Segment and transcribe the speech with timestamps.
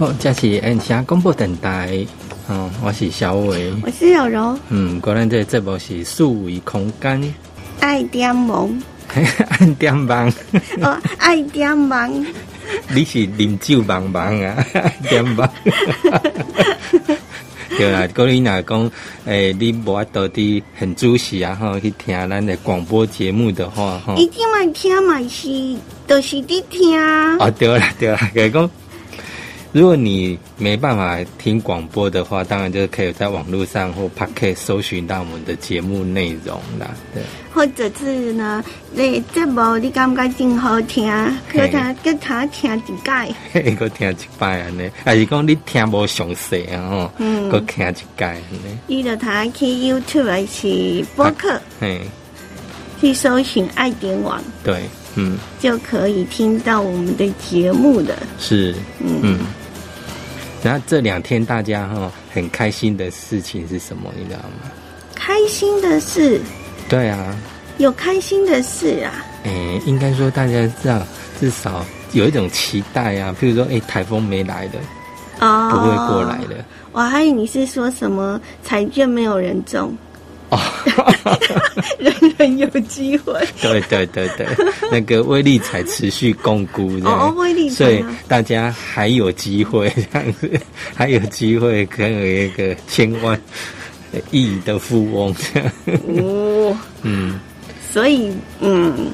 [0.00, 2.06] 哦，这是安霞广播电台，
[2.48, 7.34] 哦，我是小伟，我是小柔，嗯，果然这这部是数维空间，
[7.80, 10.32] 爱点萌，爱点忙，
[10.80, 12.10] 哦，爱点忙，
[12.88, 15.46] 你是啉酒茫茫啊，爱点忙。
[17.76, 18.90] 对啦，各位若讲，
[19.26, 26.98] 诶，你无法到底很主席啊，吼，去听咱的广播节目的话，吼，一定嘛听嘛是，都是伫听。
[27.38, 28.70] 哦，对啦，对啦，就是讲。
[29.72, 36.90] 如果你没办法听广播的话，当然就是可以在网络上或 p o c a s t 搜寻到我们的节目内容啦。
[37.14, 37.22] 对，
[37.54, 41.08] 或者是呢，你节目你感觉真好听，
[41.48, 46.88] 可他给他听一盖，嘿，个听一摆安尼，还是讲你听无详细啊？
[46.90, 48.76] 吼，嗯，个听一盖安尼。
[48.88, 52.00] 你着他去 YouTube 还是播客，嘿，
[53.00, 54.82] 去搜寻爱点网，对，
[55.14, 58.18] 嗯，就可以听到我们的节目的。
[58.36, 59.38] 是，嗯。
[60.62, 64.12] 然后这两天大家哈很开心的事情是什么？
[64.16, 64.70] 你知道吗？
[65.14, 66.40] 开心的事。
[66.88, 67.36] 对啊。
[67.78, 69.24] 有开心的事啊。
[69.44, 70.52] 诶，应该说大家
[70.82, 71.02] 知道，
[71.40, 73.34] 至少有一种期待啊。
[73.40, 74.78] 譬如说，哎，台风没来的，
[75.40, 76.62] 哦，不会过来的。
[76.92, 79.96] 我还以为你是说什么彩券没有人中。
[81.24, 81.38] 哦，
[81.98, 83.32] 人人有机会。
[83.60, 84.46] 对对对对，
[84.90, 90.50] 那个威力才持续共估，哦，威力，所以大家还有机会这样子，
[90.94, 93.40] 还有机会可以有一个千万
[94.30, 95.72] 亿的富翁这样。
[96.22, 97.38] 哦， 嗯，
[97.92, 99.12] 所以嗯，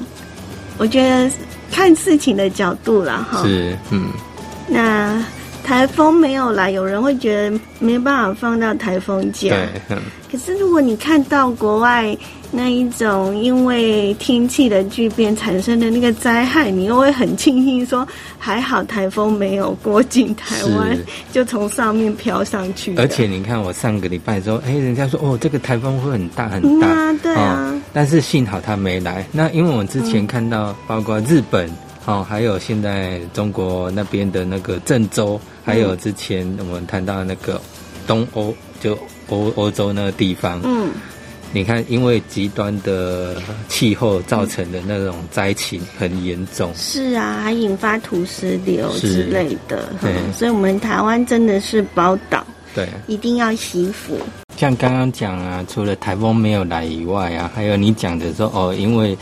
[0.77, 1.29] 我觉得
[1.71, 3.43] 看事情的角度了哈。
[3.43, 4.09] 是，嗯，
[4.67, 5.23] 那。
[5.67, 9.49] 台风没有来，有人会觉得没办法放到台风假。
[9.49, 9.99] 对，
[10.31, 12.17] 可是如果你看到国外
[12.51, 18.07] 那一种因为天气的巨变产生的那个灾害，你又会很庆幸说，
[18.39, 20.97] 还好台风没有过境台湾，
[21.33, 22.95] 就从上面飘上去。
[22.95, 27.73] 而且你看，我上个礼拜说，哎，人家说哦，这个台风会很大很大，对啊。
[27.91, 29.25] 但是幸好他没来。
[29.33, 31.69] 那因为我之前看到，包括日本。
[32.07, 37.61] 哦，还有现在中国那边的那个郑州，还有之前我们谈到那个
[38.07, 38.97] 东欧，就
[39.27, 40.89] 欧欧洲那个地方，嗯，
[41.51, 43.35] 你看，因为极端的
[43.67, 52.41] 气候造成的那种灾情很严重，是啊，还引发土石流之类的，对，所以我们台湾真的是宝岛，
[52.73, 54.17] 对，一定要惜福。
[54.55, 59.17] 像刚刚讲啊，除了台风没有来以外啊，还有你讲的说哦，因为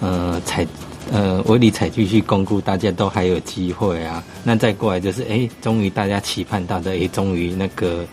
[0.00, 0.66] 呃采。
[1.10, 4.22] 呃，威力彩继续巩固，大家都还有机会啊。
[4.44, 8.06] 那再过来就是，哎，终于大家期盼到的，哎，终于那个，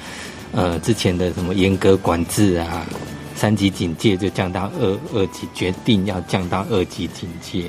[0.52, 2.86] 呃，之前的什么严格管制啊，
[3.36, 7.66] 三级警戒就降到二二级，决定要降到二级警戒。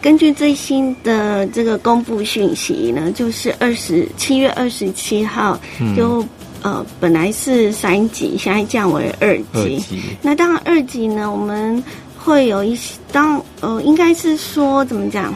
[0.00, 5.60] 根据最新的这个公布讯息呢，就是二十七月二十七号，
[5.96, 6.24] 就
[6.62, 9.82] 呃本来是三级，现在降为二级。
[10.22, 11.82] 那当然二级呢，我们。
[12.22, 15.34] 会有一些，当呃，应该是说怎么讲，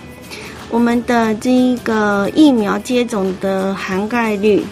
[0.70, 4.62] 我们的这个疫苗接种的涵盖率，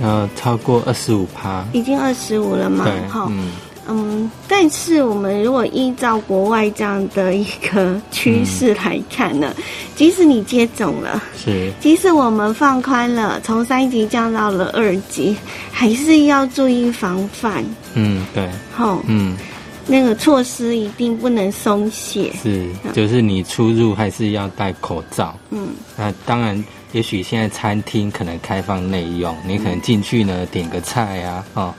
[0.00, 3.50] 呃，超过二十五趴，已经二十五了嘛，哈，嗯。
[3.88, 9.54] 嗯，但是我们如果依照国外这样的一个趋势来看呢，
[9.94, 15.36] 即使你接种了，是，即使我们放宽了，从三级降到了二级，
[15.70, 19.36] 还是要注意防范，嗯，对，好，嗯。
[19.86, 25.38] 那个措施一定不能松懈，是，就是你出入还是要戴口罩。
[25.50, 31.74] 嗯，那当然，也许现在餐厅可能开放内用，你可能进去呢点个菜啊，哦，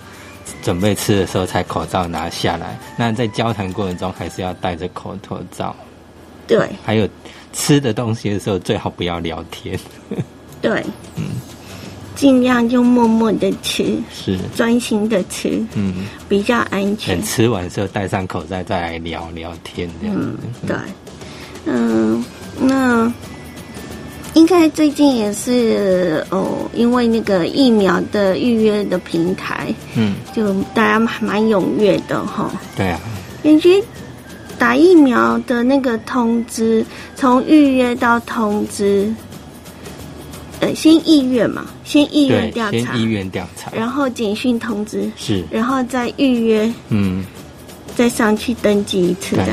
[0.61, 2.79] 准备吃的时候才口罩拿下来。
[2.95, 5.75] 那在交谈过程中还是要戴着口口罩。
[6.47, 7.07] 对，还有
[7.51, 9.77] 吃的东西的时候最好不要聊天。
[10.61, 10.81] 对，
[11.17, 11.23] 嗯。
[12.17, 15.93] 尽量就默默的吃，是专心的吃，嗯，
[16.27, 17.15] 比较安全。
[17.15, 20.35] 等吃完之后戴上口罩再来聊聊天，嗯，
[20.65, 20.75] 对，
[21.65, 22.25] 嗯，
[22.59, 23.13] 那
[24.33, 32.51] 应该最近也是哦，因为那个疫苗的预约的平台，嗯，就大家蛮踊跃的哈。
[32.75, 32.99] 对啊，
[33.43, 33.79] 感觉
[34.57, 36.83] 打疫苗的那个通知，
[37.15, 39.13] 从预约到通知。
[40.67, 47.23] 呃，先意愿嘛，先意愿调查，先意愿调查，然后简讯通知，是，然后再预约，嗯，
[47.95, 49.47] 再上去登记一次的，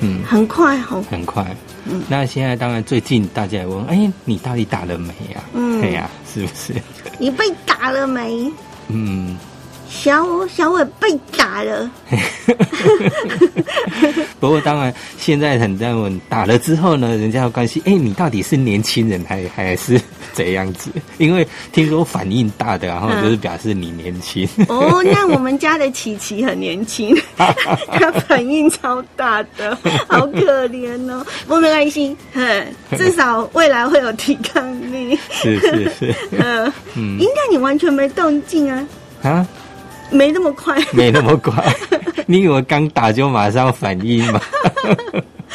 [0.00, 1.44] 嗯，很快哦，很快，
[1.84, 5.44] 嗯，那现在当然最近大家也问，哎，你到底打了没呀？
[5.52, 6.72] 嗯，对呀，是不是？
[7.18, 8.50] 你被打了没？
[8.88, 9.36] 嗯。
[9.86, 11.88] 小小伟被打了，
[14.40, 20.00] 不过当然现在很多人打了之后呢，人家要关心，哎，你到底是年轻人还还是
[20.34, 24.48] 这样子，因为听说反应大的，然后就是表示你年轻。
[24.68, 29.76] 哦，那我们家的琪琪很年轻， 他反应超大的，
[30.08, 31.24] 好可怜哦。
[31.46, 32.16] 不过没关系，
[32.98, 35.18] 至少未来会有抵抗力。
[35.30, 38.86] 是是是， 嗯嗯，应该你完全没动静啊？
[39.22, 39.46] 啊？
[40.10, 41.52] 没那么快，没那么快。
[42.26, 44.40] 你以为刚打就马上反应吗？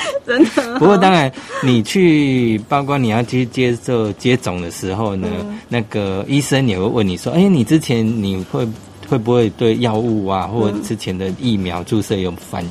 [0.25, 0.79] 真的。
[0.79, 1.31] 不过当然，
[1.63, 5.27] 你去，包括你要去接受接种的时候呢，
[5.67, 8.67] 那个医生也会问你说：“哎，你之前你会。”
[9.09, 12.63] 会不会对药物啊，或之前的疫苗注射有反，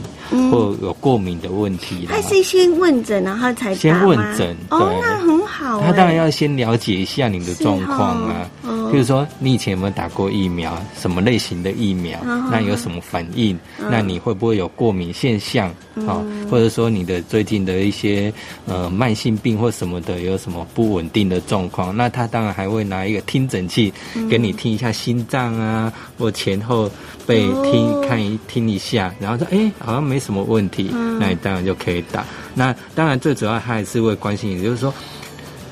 [0.51, 2.07] 或有过敏的问题？
[2.09, 5.81] 他是先问诊，然后才先问诊，哦，那很好。
[5.81, 8.49] 他当然要先了解一下你的状况啊，
[8.93, 12.19] 比如说你以前有没有打过疫苗，什么类型的疫苗，
[12.51, 13.59] 那有什么反应？
[13.91, 15.69] 那你会不会有过敏现象？
[16.07, 18.33] 啊，或者说你的最近的一些
[18.67, 21.97] 呃慢性病或什么的有什么不稳定的状况？
[21.97, 23.93] 那他当然还会拿一个听诊器
[24.31, 25.93] 给你听一下心脏啊。
[26.31, 26.91] 前后
[27.27, 32.25] 被听看一听一下，然后说哎，好像没什么问题，那你当然就可以打。
[32.55, 34.93] 那当然最主要他还是会关心，也就是说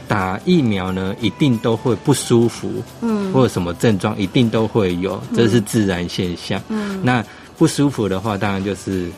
[0.07, 6.63] 打疫苗呢，一定都会不舒服，嗯，或者什么症状一定都会有，这是自然现象。
[6.69, 7.25] 嗯，那
[7.57, 9.11] 不舒服的话，当然就是。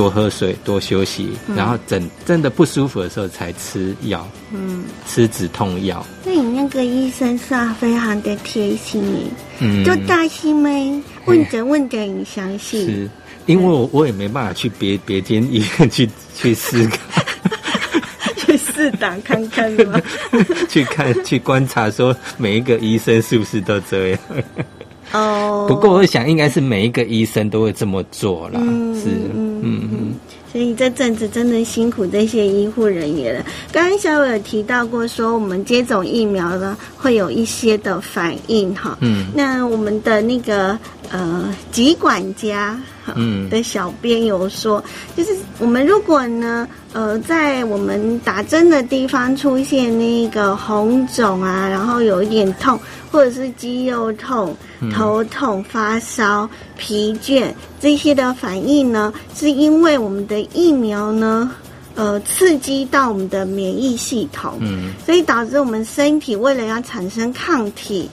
[0.00, 4.26] 多喝水，多休息，然后真真的不舒服的时候才吃药。
[4.50, 6.02] 嗯，吃止痛药。
[6.24, 12.86] 那你那个医生是非常的贴心，嗯，就大心没问诊问的很详细。
[12.86, 13.10] 是，
[13.44, 16.88] 因为我我也没办法去别别间医院去去试，
[18.38, 20.00] 去试打看看吗？
[20.66, 24.18] 去看去观察，说每一个医生是不是都这样？
[25.12, 25.66] 哦。
[25.68, 28.58] 不过我想，应该是每一个医生都会这么做了。
[28.94, 29.08] 是。
[29.34, 30.14] 嗯嗯，
[30.50, 33.44] 所以这阵子真的辛苦这些医护人员了。
[33.70, 38.96] 刚刚小伟有提到过，说我们接种疫苗呢会有一些的反应哈。
[39.02, 40.78] 嗯，那我们的那个
[41.10, 42.80] 呃疾管家
[43.14, 44.82] 嗯的小编有说，
[45.14, 52.78] 就是我们如果呢呃在我们打针的地方出现那个红肿啊，然后有一点痛。
[53.12, 54.56] 或者是肌肉痛、
[54.94, 56.48] 头痛、发烧、
[56.78, 61.50] 疲倦这些的反应呢，是因为我们的疫苗呢，
[61.96, 68.08] 呃，刺激到我们的免疫系统，嗯，所以导致我们身体为了要产生抗体，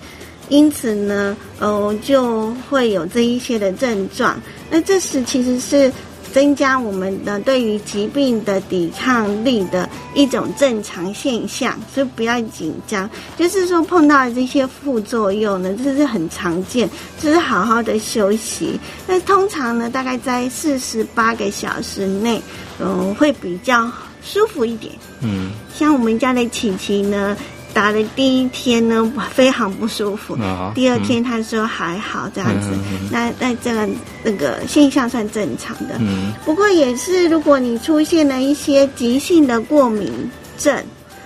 [0.50, 4.36] 因此呢，呃，就会有这一些的症状。
[4.72, 5.94] 那这是其实是。
[6.34, 13.10] 增加我们的对于疾病的抵抗力的一种正常现象，所以不要紧张。
[13.38, 16.90] 就是说碰到这些副作用呢，这是很常见，
[17.20, 18.80] 就是好好的休息。
[19.08, 22.42] 那通常呢，大概在四十八个小时内，
[22.80, 23.92] 嗯，会比较
[24.24, 24.94] 舒服一点。
[25.22, 27.36] 嗯，像我们家的琪琪呢。
[27.78, 30.36] 打的第一天呢，非常不舒服。
[30.74, 32.72] 第二天他说还好这样子，
[33.12, 33.88] 那那这个
[34.24, 36.00] 那个现象算正常的。
[36.44, 40.12] 不过也是，如果你出现了一些急性的过敏
[40.58, 40.76] 症，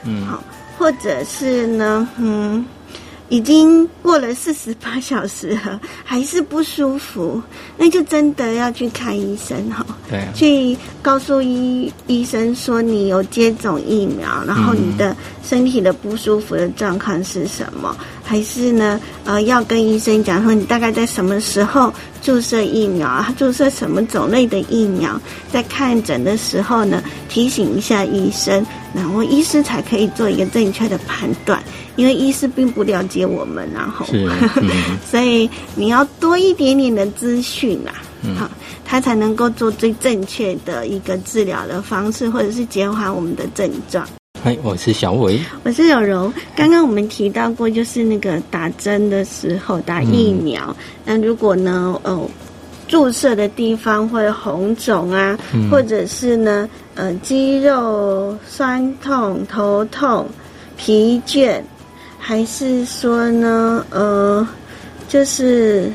[0.03, 0.43] 嗯，好，
[0.77, 2.65] 或者是呢，嗯。
[3.31, 7.41] 已经过了四十八小时了，还是不舒服，
[7.77, 9.85] 那就真的要去看医生哈。
[10.09, 17.95] 对，去告诉医医生说你有接种疫苗，然后你的身体的不舒服的状况是什么？
[18.21, 18.99] 还是呢？
[19.23, 23.33] 呃，要跟医生讲说你大概在什么时候注射疫苗啊？
[23.37, 25.17] 注射什么种类的疫苗？
[25.53, 31.63] 在看诊的时候呢，提醒一下医生，然后医师才可以做一个正确的判断。
[32.01, 34.03] 因为医师并不了解我们，然后，
[35.07, 37.93] 所以你要多一点点的资讯啊，
[38.35, 38.49] 好，
[38.83, 44.03] 他才能够做最正确的一个治疗的方式，或者是减缓我们的症状。
[44.43, 46.33] 嗨，我是小伟，我是有柔。
[46.55, 52.27] 刚刚我们提到过，就是那个打针的时候打疫苗，那如果呢，哦，
[52.87, 55.37] 注射的地方会红肿啊，
[55.69, 60.27] 或者是呢，呃，肌肉酸痛、头痛、
[60.75, 61.61] 疲倦。
[62.23, 64.47] 还是说呢，呃，
[65.09, 65.91] 就是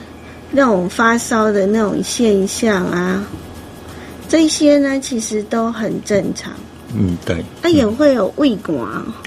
[0.50, 3.24] 那种发烧的那种现象啊，
[4.28, 6.52] 这些呢其实都很正常。
[6.92, 7.44] 嗯，对。
[7.62, 8.76] 它也会有胃管。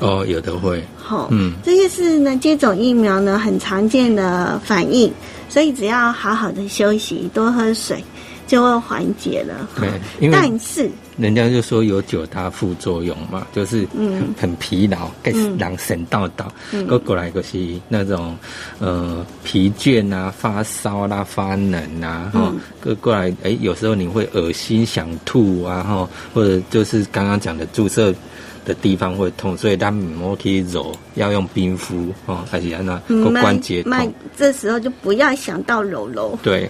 [0.02, 0.84] 哦，有的会。
[0.98, 5.12] 好，嗯，这些是呢接种疫苗呢很常见的反应，
[5.48, 8.04] 所以只要好好的休息，多喝水。
[8.50, 14.34] 就会缓解了，对，但是人家就说有九大副作用嘛，就是嗯。
[14.40, 16.52] 很疲劳，开始让神道道，
[16.88, 18.36] 过过来就是那种
[18.80, 22.52] 呃疲倦啊、发烧啦、发冷啊，哈，
[22.82, 28.14] 过过来哎，有时候你会恶心、想吐啊，哈，或者就是刚刚讲的注射。
[28.70, 30.08] 的地方会痛，所以他们
[30.42, 34.14] 可以揉，要用冰敷哦，而且那个关节痛。
[34.38, 36.38] 这时候就不要想到揉揉。
[36.44, 36.70] 对，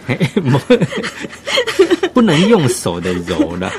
[2.14, 3.70] 不能用手的揉了。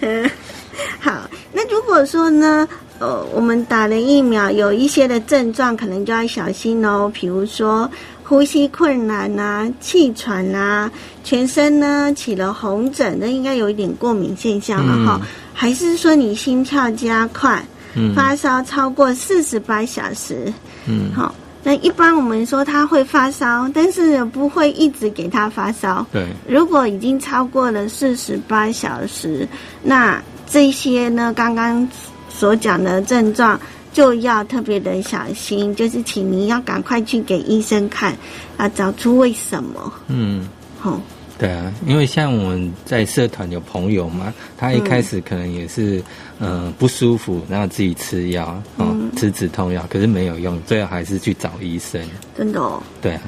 [0.98, 2.66] 好，那如果说呢，
[2.98, 7.90] 呃，我们打了疫苗，有一些的症状，可能就要小心哦，比如说。
[8.26, 10.90] 呼吸困难啊，气喘啊，
[11.22, 15.20] 全身呢起了红疹，那应该有一点过敏现象了哈。
[15.54, 20.52] 还是说你心跳加快，嗯发烧超过四十八小时？
[20.86, 21.34] 嗯，好。
[21.62, 26.04] 那一般我们说他会发烧，但是不会一直给他发烧。
[26.12, 26.26] 对。
[26.46, 29.48] 如果已经超过了四十八小时，
[29.82, 31.88] 那这些呢，刚刚
[32.28, 33.58] 所讲的症状。
[33.94, 38.12] 就要特别的小心，就是请您要赶快去给医生看，
[38.56, 39.92] 啊，找出为什么。
[40.08, 40.48] 嗯，
[40.80, 41.00] 好，
[41.38, 46.02] 对啊，因为像我们在社团有朋友嘛，他一开始可能也是，
[46.38, 52.00] 嗯，不舒服，然后自己吃药，哦，吃止痛药，可是没有用，最后还是去找医生。
[52.36, 52.82] 真的哦。
[53.02, 53.22] 对啊，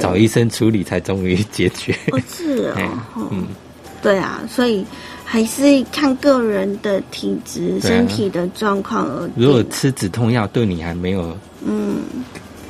[0.00, 1.94] 找医生处理才终于解决。
[2.06, 2.72] 不是
[3.16, 3.46] 哦，嗯，
[4.02, 4.84] 对啊，所以。
[5.26, 9.32] 还是看个人的体质、身体的状况而定。
[9.36, 11.36] 如果吃止痛药对你还没有
[11.66, 11.96] 嗯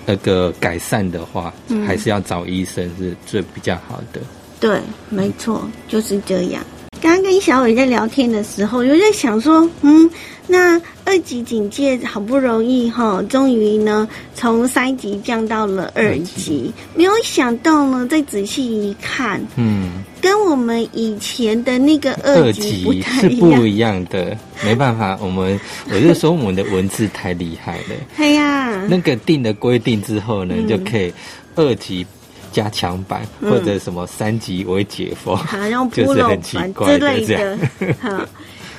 [0.06, 1.52] 那个改善的话，
[1.84, 4.20] 还是要找医生是最比较好的。
[4.64, 4.80] 对，
[5.10, 6.64] 没错，就是这样。
[7.02, 10.10] 刚刚跟小伟在聊天的时候，就在想说，嗯，
[10.46, 22.90] 那二级警戒好不容易哈，终于呢从三级降到了二级，没有想到呢，再仔细一看，嗯，跟我们以前的那个二级
[23.20, 24.34] 是不一样的。
[24.64, 27.94] 没办法，我们我就说我们的文字太厉害了。
[28.16, 31.12] 哎呀，那个定了规定之后呢，就可以
[31.54, 32.06] 二级。
[32.54, 35.36] 加强版或者什么三级为解封，
[35.90, 37.58] 就是很奇怪的这样。
[38.00, 38.24] 好，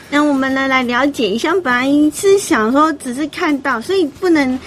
[0.09, 1.53] 那我们来来了解一下。
[1.61, 4.57] 本来是想说只是看到，所以不能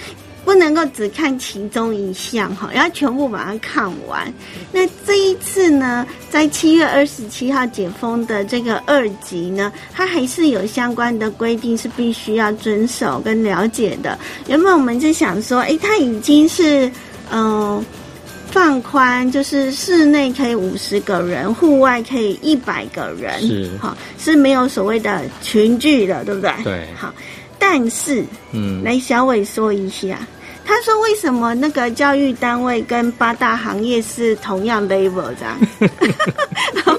[0.45, 4.31] 不能够只看其中一项哈，要全部把它看完。
[4.71, 14.19] 那这一次呢，在七月二十七号解封的这个二级呢，它还是有相关的规定是必须要遵守跟了解的。
[14.47, 16.91] 原本我们就想说，哎，它已经是
[17.31, 17.83] 嗯。
[18.51, 26.51] 放宽就是室内可以五十个人，户外可以一百个人，是好是没有所谓的群聚的，对不对？
[26.63, 27.13] 对，好，
[27.57, 30.17] 但是，嗯，来小伟说一下，
[30.65, 35.57] 他说为什么那个教育单位跟八大行业是同样 level 这样？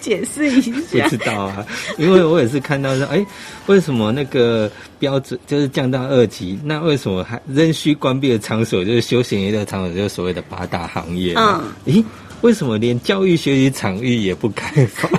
[0.00, 1.04] 解释一下？
[1.04, 1.66] 不知道啊，
[1.98, 3.24] 因为我也是看到说，哎，
[3.66, 6.58] 为什么那个标准就是降到二级？
[6.64, 11.34] 那为什么还仍需关闭的场所就是休闲娱乐场所，就是所谓的八大行业？
[11.36, 12.04] 嗯，咦，
[12.40, 15.10] 为什么连教育学习场域也不开放？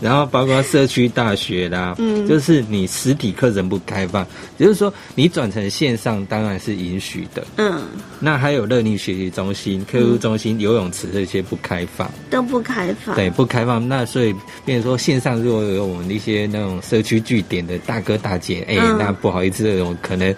[0.00, 4.26] 然后包括社区大学啦，嗯，就是你实体课程不开放，
[4.58, 7.82] 就是说你转成线上当然是允许的，嗯。
[8.20, 13.14] 那还有乐力学习中心、客户中心、游泳池这些不开放，都不开放。
[13.14, 13.88] 对，不开放。
[13.88, 20.34] 那所以，变成说线上如果有我们一些那种社区据点的大哥大姐，哎，那不好意思，这种可能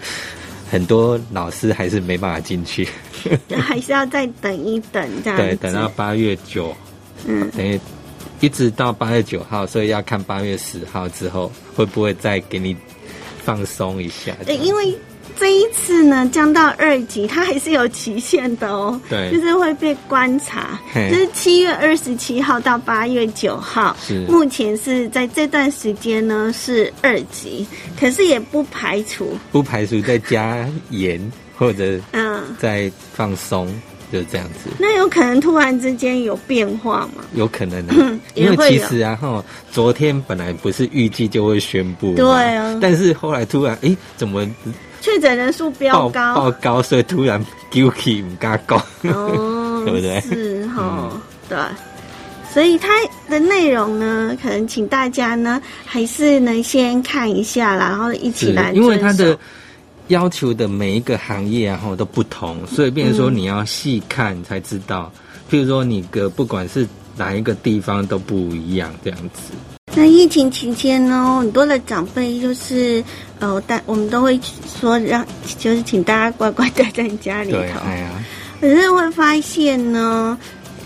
[0.69, 2.87] 很多老师还是没办法进去，
[3.57, 5.37] 还是要再等一等这样。
[5.37, 6.75] 对，等到八月九，
[7.27, 7.79] 嗯，等于。
[8.41, 12.75] 一直到八月九号，所以要看八月十号之后会不会再给你
[13.43, 14.35] 放松一下。
[14.45, 14.97] 对，因为
[15.39, 18.99] 这一次呢降到二级，它还是有期限的哦。
[19.09, 23.95] 对，就是会被观察，就是七月二十七号到八月九号。
[24.01, 27.65] 是，目前是在这段时间呢是二级，
[27.99, 33.71] 可是也不排除不排除再加严或者嗯再放松。
[34.11, 37.23] 就是这样子，那有可能突然之间有变化吗？
[37.33, 37.93] 有可能的，
[38.35, 42.25] 因为其实啊哈，昨天本来不是预计就会宣布，对
[42.55, 44.45] 啊，但是后来突然哎，怎么
[44.99, 50.19] 确诊人数飙高，爆高，所以突然 guilty 唔加高，哦， 对不对？
[50.21, 51.09] 是哈，
[51.47, 51.57] 对，
[52.53, 52.89] 所以它
[53.29, 59.37] 的内容呢，可能请大家呢，还是能先看一下啦，然后一起来，因为它的。
[60.11, 65.11] 要求的每一个行业然后都不同，所以变成说你要细看才知道。
[65.49, 66.85] 譬如说你个不管是
[67.17, 69.53] 哪一个地方都不一样这样子。
[69.95, 73.03] 那疫情期间呢，很多的长辈就是
[73.39, 74.39] 呃，但我们都会
[74.79, 75.25] 说让，
[75.57, 77.57] 就是请大家乖乖待在家里头。
[77.85, 78.09] 哎呀，
[78.61, 80.37] 可是会发现呢，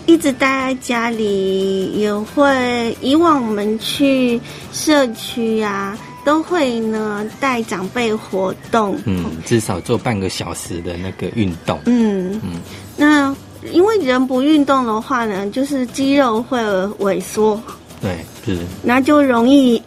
[0.05, 4.39] 一直待在家里也会，以往我们去
[4.72, 5.98] 社区啊。
[6.25, 12.60] 都会呢带长辈活动，嗯，至少做半个小时的那个运动，嗯嗯。
[12.98, 13.34] 那
[13.72, 16.60] 因为人不运动的话呢，就是肌肉会
[17.00, 17.62] 萎缩，
[18.01, 19.82] 对，是，那就容易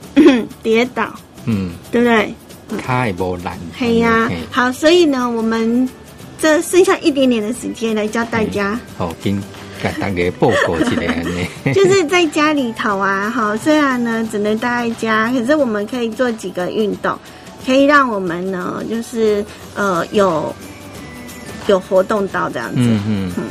[0.63, 1.13] 跌倒，
[1.45, 2.33] 嗯，对不对？
[2.81, 3.59] 太不懒。
[3.77, 5.89] 嘿呀，好，所以呢，我们
[6.39, 8.79] 这剩下一点点的时间来教大家。
[8.97, 9.13] 好，
[9.83, 11.47] 跟大家报告一下呢。
[11.75, 17.19] 就是在家里头啊，哈，虽然呢只能待在家，可是我们可以做几个运动，
[17.65, 19.45] 可以让我们呢，就是
[19.75, 20.55] 呃有
[21.67, 22.81] 有活动到这样子。
[22.81, 23.45] 嗯嗯嗯。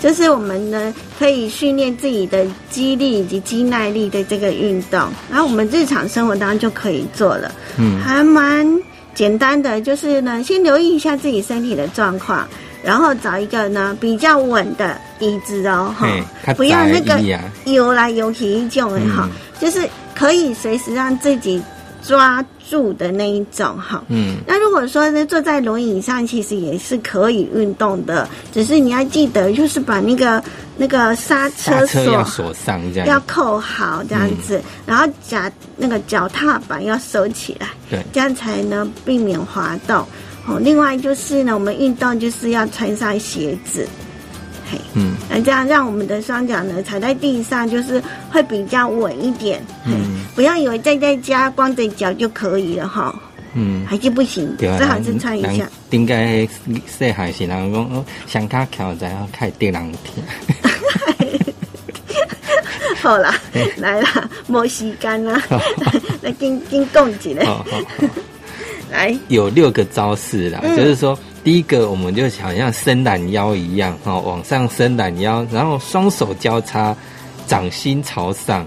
[0.00, 8.64] 就是我们呢，可以训练自己的肌力以及肌耐力的这个运动，然后我们日常生活当中就可以做了，嗯，还蛮
[9.12, 9.80] 简单的。
[9.80, 12.46] 就是呢，先留意一下自己身体的状况，
[12.86, 16.06] 然后找一个呢比较稳的椅子哦，哈，
[16.54, 17.20] 不要那个
[17.64, 19.28] 游来游去一种的哈，
[19.60, 21.60] 就是可以随时让自己。
[22.06, 30.40] 抓住的那一种哈，嗯，那如果说呢坐在轮椅上，其实也是可以运动的，只是你要记得，就是把那个
[30.76, 33.08] 那个刹车锁要锁上，这样。
[33.08, 35.36] 要扣好这样子，然后脚
[35.76, 40.06] 那个脚踏板要收起来，对，这样才能避免滑动。
[40.46, 43.86] 哦，另外就是呢，我们运动就是要穿上鞋子。
[44.94, 49.62] 嗯，那这样让我们的双脚呢踩在地上，就是会比较稳一点。
[49.84, 53.14] 嗯，不要以为在在家光着脚就可以了哈。
[53.54, 55.68] 嗯，还是不行，最好是穿一下。
[55.90, 56.46] 应该
[56.86, 60.26] 细汉时人讲，双脚翘在要开地人天。
[63.00, 63.34] 好啦，
[63.76, 65.40] 来啦，没时间啦，
[66.22, 67.46] 来跟跟讲一嘞。
[68.90, 71.18] 来，有六个招式啦，就是说。
[71.44, 76.92] 第一个，我们就好像伸懒腰一样，哈，往上伸懒腰，然后双手交叉，
[77.46, 78.66] 掌心朝上，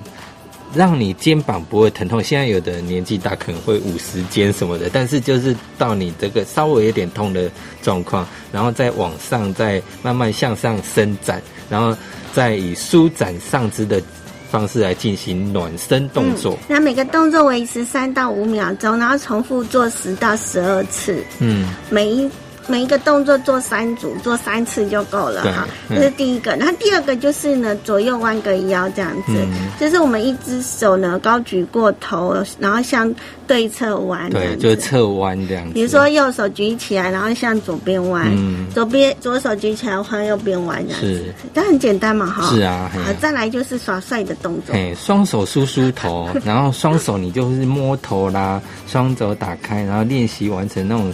[0.73, 2.23] 让你肩膀不会疼痛。
[2.23, 11.93] 现在有的年纪大可能会五十肩什么的，但是就是到你这个稍微有点痛的状况，然后再往上，再慢慢向上伸展，然后
[12.31, 14.01] 再以舒展上肢的
[14.49, 16.57] 方式来进行暖身动作。
[16.67, 21.23] 那每个动作维持三到五秒钟，然后重复做十到十二次。
[21.39, 22.29] 嗯，每一。
[22.69, 25.67] 每一个动作做三组，做三次就够了哈。
[25.89, 29.33] 这是第一个，然后第二个就是呢，左右弯个腰这样子，
[29.79, 33.13] 就是我们一只手呢高举过头，然后向
[33.47, 34.29] 对侧弯。
[34.29, 35.73] 对，就是侧弯这样子。
[35.73, 38.31] 比如说右手举起来，然后向左边弯，
[38.71, 41.07] 左边左手举起来换右边弯这样子。
[41.07, 42.55] 是，但很简单嘛哈。
[42.55, 42.91] 是啊。
[42.93, 44.75] 好，再来就是耍帅的动作。
[44.75, 51.11] 哎，双手梳梳头， 然后双手你就是摸头啦，双手打开，然后练习完成那种。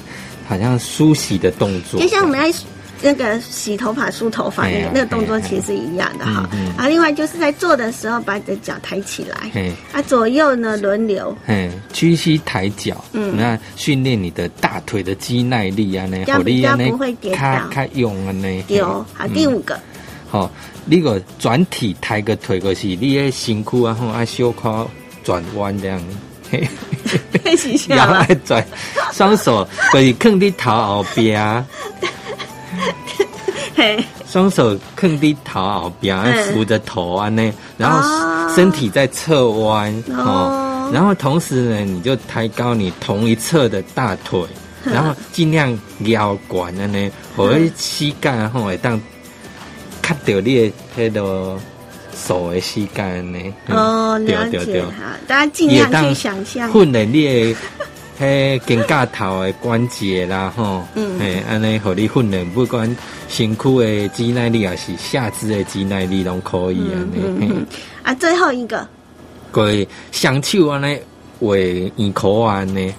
[0.48, 2.60] 好像梳洗的动作，就像我们在
[3.02, 6.50] 那个洗头发、梳头发那个那个动作，其实是一样的哈。
[6.78, 9.52] 啊，另外就是在做的时候，把你的脚抬起来，
[9.92, 19.78] 啊，左右呢轮流，嗯，屈膝抬脚，嗯，那训练你的大腿的肌耐力啊，那好力啊，不会跌倒，开用啊，那有好第五个，
[20.30, 20.50] 好，
[20.86, 24.90] 你个转体抬个腿过去，你的辛苦啊，吼啊小靠
[25.24, 26.02] 转弯这样。
[27.44, 28.65] 练习下，然后转
[29.12, 31.65] 双手可以坑在头后边，
[34.28, 44.41] 双手坑在头后边，扶着头啊那，然后身体在侧弯哦，然后同时呢，你就抬高你同一侧的大腿，
[44.84, 49.00] 然后尽量腰管的呢， 和膝盖然后会当
[50.02, 51.60] 卡掉你的那个。
[52.15, 53.54] 手的时间呢？
[53.67, 57.56] 哦，了解哈，大家尽量去想象训练你的
[58.17, 62.88] 嘿肩胛头的关节啦，吼，嗯，嘿，安尼互你训练，不管
[63.28, 66.95] 身躯的肌耐力还是下肢的肌耐力拢可以啊。
[67.13, 67.65] 嗯
[68.04, 68.88] 啊，最后一个，
[69.51, 70.97] 对，双手安尼。
[71.39, 72.93] 为以口安呢？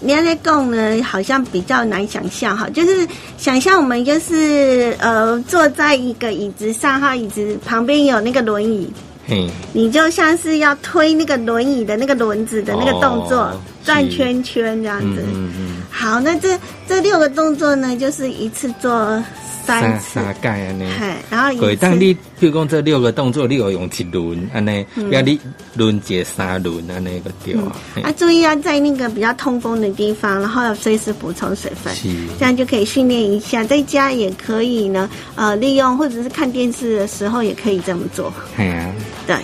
[0.00, 2.68] 你在讲呢，好像比较难想象哈。
[2.70, 8.92] 就是想象我们就是呃坐在一个椅子上哈，椅子旁边有那个轮椅，
[9.26, 13.52] 嘿，你就像是要推那个轮椅的那个轮子的那个动作，
[13.84, 15.22] 转圈圈这样子。
[15.32, 15.82] 嗯嗯。
[15.90, 19.22] 好，那这这六个动作呢，就是一次做。
[19.64, 20.84] 三三盖安尼，
[21.30, 25.38] 然后对，当你譬如讲这六个动作，你有用一轮安尼，要你
[25.74, 27.76] 轮接三轮安尼个对啊。
[28.02, 31.94] 啊，注意要在那个比较通风的地方，然后要随时补充水分，
[32.38, 33.62] 这样就可以训练一下。
[33.62, 38.32] 在家也可以呢，呃，利用或者是看电视的时候也可以这么做。
[38.56, 38.92] 系啊，
[39.26, 39.36] 对，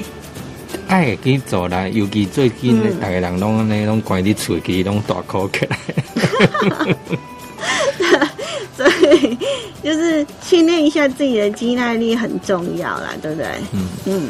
[0.89, 5.79] 爱去做啦，尤其最近大家人拢安尼拢关伫厝，机拢大口起来。
[8.87, 9.37] 所以
[9.83, 13.47] 就是训练一下自己的肌耐力很重要啦，对不对？
[13.73, 14.29] 嗯嗯。